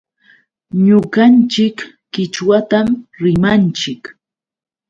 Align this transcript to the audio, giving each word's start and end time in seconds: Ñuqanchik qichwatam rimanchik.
Ñuqanchik 0.85 1.77
qichwatam 2.13 2.87
rimanchik. 3.23 4.03